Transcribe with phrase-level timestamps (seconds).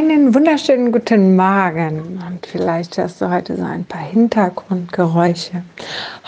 [0.00, 5.62] Einen wunderschönen guten Morgen und vielleicht hörst du heute so ein paar Hintergrundgeräusche.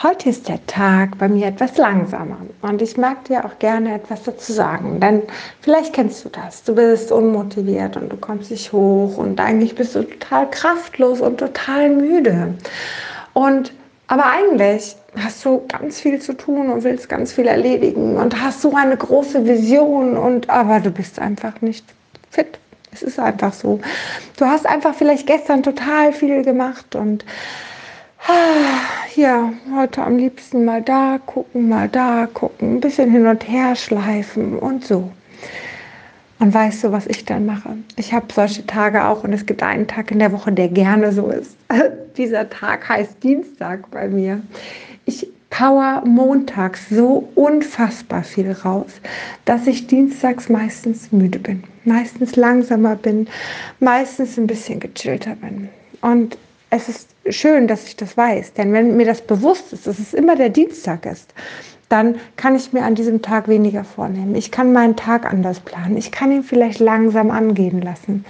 [0.03, 4.25] Heute ist der Tag bei mir etwas langsamer und ich mag dir auch gerne etwas
[4.25, 5.23] dazu sagen, denn
[5.63, 6.63] vielleicht kennst du das.
[6.65, 11.39] Du bist unmotiviert und du kommst nicht hoch und eigentlich bist du total kraftlos und
[11.39, 12.53] total müde.
[13.33, 13.73] Und
[14.07, 18.61] aber eigentlich hast du ganz viel zu tun und willst ganz viel erledigen und hast
[18.61, 21.87] so eine große Vision und aber du bist einfach nicht
[22.29, 22.59] fit.
[22.93, 23.81] Es ist einfach so.
[24.37, 27.25] Du hast einfach vielleicht gestern total viel gemacht und
[29.17, 33.75] ja, heute am liebsten mal da gucken, mal da gucken, ein bisschen hin und her
[33.75, 35.11] schleifen und so.
[36.39, 37.77] Und weißt du, was ich dann mache?
[37.97, 41.13] Ich habe solche Tage auch und es gibt einen Tag in der Woche, der gerne
[41.13, 41.57] so ist.
[42.17, 44.41] Dieser Tag heißt Dienstag bei mir.
[45.05, 48.91] Ich power montags so unfassbar viel raus,
[49.45, 53.29] dass ich dienstags meistens müde bin, meistens langsamer bin,
[53.79, 55.69] meistens ein bisschen gechillter bin.
[56.01, 56.39] Und
[56.71, 60.15] es ist schön, dass ich das weiß, denn wenn mir das bewusst ist, dass es
[60.15, 61.35] immer der Dienstag ist,
[61.91, 64.35] dann kann ich mir an diesem Tag weniger vornehmen.
[64.35, 65.99] Ich kann meinen Tag anders planen.
[65.99, 68.25] Ich kann ihn vielleicht langsam angehen lassen.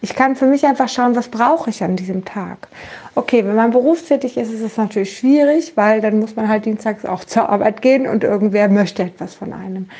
[0.00, 2.68] Ich kann für mich einfach schauen, was brauche ich an diesem Tag.
[3.16, 7.04] Okay, wenn man berufstätig ist, ist es natürlich schwierig, weil dann muss man halt dienstags
[7.04, 9.90] auch zur Arbeit gehen und irgendwer möchte etwas von einem.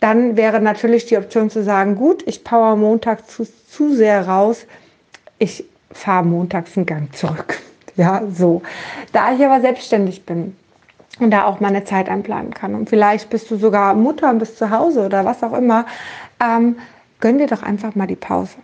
[0.00, 4.66] Dann wäre natürlich die Option zu sagen, gut, ich power montags zu, zu sehr raus,
[5.38, 7.58] ich fahre montags einen Gang zurück.
[7.96, 8.62] Ja, so.
[9.12, 10.56] Da ich aber selbstständig bin
[11.18, 14.56] und da auch meine Zeit einplanen kann und vielleicht bist du sogar Mutter und bist
[14.56, 15.84] zu Hause oder was auch immer,
[16.42, 16.76] ähm,
[17.20, 18.54] gönn dir doch einfach mal die Pause.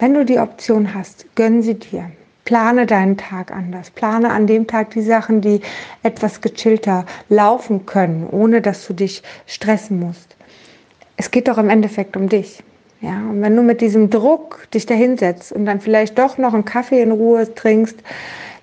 [0.00, 2.10] Wenn du die Option hast, gönn sie dir.
[2.44, 3.90] Plane deinen Tag anders.
[3.90, 5.60] Plane an dem Tag die Sachen, die
[6.04, 10.36] etwas gechillter laufen können, ohne dass du dich stressen musst.
[11.16, 12.62] Es geht doch im Endeffekt um dich.
[13.00, 16.64] Ja, und wenn du mit diesem Druck dich dahinsetzt und dann vielleicht doch noch einen
[16.64, 17.98] Kaffee in Ruhe trinkst,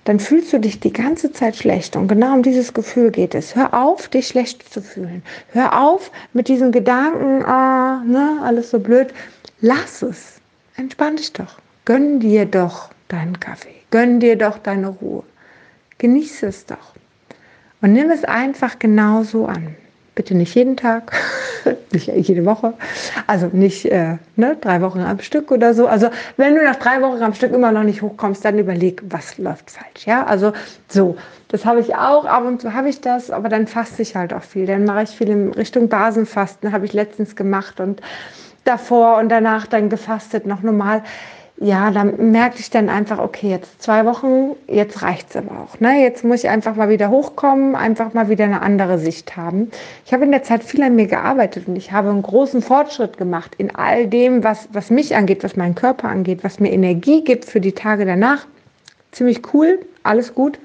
[0.05, 1.97] dann fühlst du dich die ganze Zeit schlecht.
[1.97, 3.55] Und genau um dieses Gefühl geht es.
[3.55, 5.21] Hör auf, dich schlecht zu fühlen.
[5.52, 9.14] Hör auf mit diesen Gedanken, ah, ne, alles so blöd.
[9.59, 10.36] Lass es.
[10.77, 11.58] Entspann dich doch.
[11.86, 13.75] Gönn dir doch deinen Kaffee.
[13.91, 15.23] Gönn dir doch deine Ruhe.
[15.99, 16.95] Genieße es doch.
[17.81, 19.75] Und nimm es einfach genauso an.
[20.15, 21.11] Bitte nicht jeden Tag,
[21.91, 22.73] nicht jede Woche,
[23.27, 25.87] also nicht äh, ne, drei Wochen am Stück oder so.
[25.87, 29.37] Also wenn du nach drei Wochen am Stück immer noch nicht hochkommst, dann überleg, was
[29.37, 30.05] läuft falsch.
[30.05, 30.53] Ja, also
[30.87, 31.17] so,
[31.49, 32.25] das habe ich auch.
[32.25, 34.65] Ab und zu habe ich das, aber dann faste ich halt auch viel.
[34.65, 38.02] Dann mache ich viel in Richtung Basenfasten, habe ich letztens gemacht und
[38.65, 41.03] davor und danach dann gefastet, noch normal.
[41.58, 45.80] Ja, dann merkte ich dann einfach, okay, jetzt zwei Wochen, jetzt reicht es aber auch.
[45.80, 46.02] Ne?
[46.02, 49.71] Jetzt muss ich einfach mal wieder hochkommen, einfach mal wieder eine andere Sicht haben.
[50.05, 53.17] Ich habe in der Zeit viel an mir gearbeitet und ich habe einen großen Fortschritt
[53.17, 57.23] gemacht in all dem, was, was mich angeht, was meinen Körper angeht, was mir Energie
[57.23, 58.45] gibt für die Tage danach.
[59.14, 60.59] Ziemlich cool, alles gut.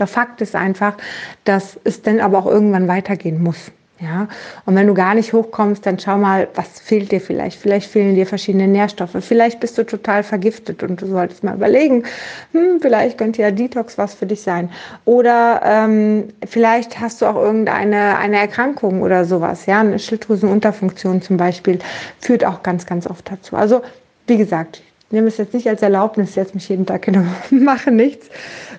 [0.00, 0.96] Der Fakt ist einfach,
[1.44, 3.70] dass es dann aber auch irgendwann weitergehen muss.
[3.98, 4.28] Ja,
[4.66, 7.58] und wenn du gar nicht hochkommst, dann schau mal, was fehlt dir vielleicht.
[7.58, 9.16] Vielleicht fehlen dir verschiedene Nährstoffe.
[9.20, 12.04] Vielleicht bist du total vergiftet und du solltest mal überlegen,
[12.52, 14.70] hm, vielleicht könnte ja Detox was für dich sein.
[15.06, 19.64] Oder ähm, vielleicht hast du auch irgendeine eine Erkrankung oder sowas.
[19.64, 21.78] Ja, eine Schilddrüsenunterfunktion zum Beispiel
[22.20, 23.56] führt auch ganz, ganz oft dazu.
[23.56, 23.80] Also,
[24.26, 28.28] wie gesagt, nimm es jetzt nicht als Erlaubnis, jetzt mich jeden Tag genau mache nichts,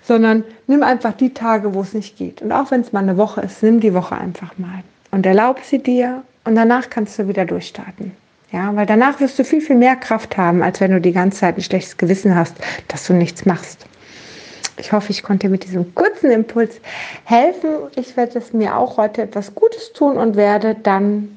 [0.04, 2.44] sondern nimm einfach die Tage, wo es nicht geht.
[2.44, 5.60] Und auch wenn es mal eine Woche ist, nimm die Woche einfach mal und erlaub
[5.64, 8.12] sie dir und danach kannst du wieder durchstarten.
[8.52, 11.40] Ja, weil danach wirst du viel, viel mehr Kraft haben, als wenn du die ganze
[11.40, 12.56] Zeit ein schlechtes Gewissen hast,
[12.88, 13.86] dass du nichts machst.
[14.78, 16.80] Ich hoffe, ich konnte mit diesem kurzen Impuls
[17.26, 17.70] helfen.
[17.96, 21.30] Ich werde es mir auch heute etwas Gutes tun und werde dann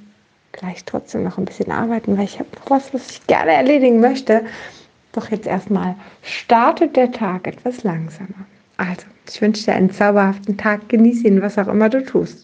[0.52, 4.00] gleich trotzdem noch ein bisschen arbeiten, weil ich habe noch was, was ich gerne erledigen
[4.00, 4.44] möchte.
[5.12, 8.46] Doch jetzt erstmal startet der Tag etwas langsamer.
[8.76, 10.88] Also, ich wünsche dir einen zauberhaften Tag.
[10.88, 12.38] Genieße ihn, was auch immer du tust.